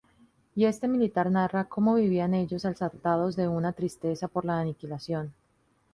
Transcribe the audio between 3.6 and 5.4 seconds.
tristeza por la aniquilación.